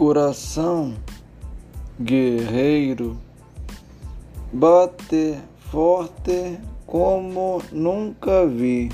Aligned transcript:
Coração 0.00 0.94
guerreiro 2.00 3.18
bate 4.50 5.38
forte 5.70 6.58
como 6.86 7.60
nunca 7.70 8.46
vi. 8.46 8.88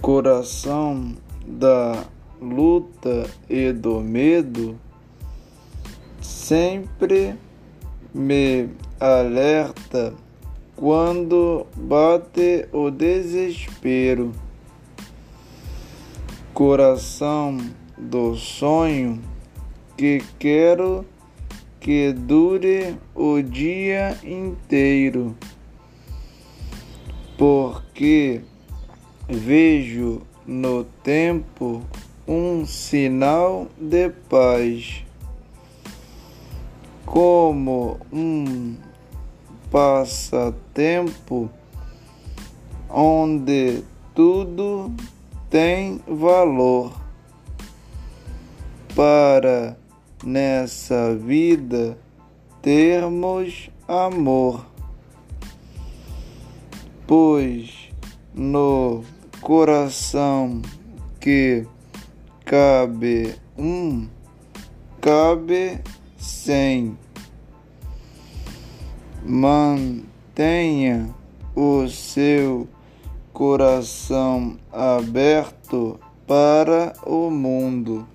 Coração 0.00 1.14
da 1.46 2.04
luta 2.40 3.28
e 3.50 3.70
do 3.70 4.00
medo 4.00 4.80
sempre 6.22 7.34
me 8.14 8.70
alerta 8.98 10.14
quando 10.74 11.66
bate 11.76 12.66
o 12.72 12.90
desespero. 12.90 14.32
Coração 16.54 17.58
do 18.02 18.34
sonho 18.34 19.20
que 19.96 20.22
quero 20.38 21.06
que 21.78 22.12
dure 22.12 22.96
o 23.14 23.40
dia 23.40 24.16
inteiro, 24.24 25.36
porque 27.36 28.40
vejo 29.28 30.22
no 30.46 30.84
tempo 30.84 31.82
um 32.26 32.66
sinal 32.66 33.68
de 33.78 34.10
paz, 34.28 35.04
como 37.06 37.98
um 38.12 38.76
passatempo 39.70 41.50
onde 42.88 43.82
tudo 44.14 44.92
tem 45.50 46.00
valor 46.06 47.01
para 48.94 49.76
nessa 50.24 51.14
vida 51.14 51.98
termos 52.60 53.70
amor, 53.88 54.66
pois 57.06 57.90
no 58.34 59.02
coração 59.40 60.62
que 61.20 61.66
cabe 62.44 63.34
um, 63.58 64.08
cabe 65.00 65.80
cem. 66.16 66.96
Mantenha 69.24 71.08
o 71.54 71.88
seu 71.88 72.68
coração 73.32 74.56
aberto 74.72 75.98
para 76.26 76.92
o 77.06 77.30
mundo. 77.30 78.11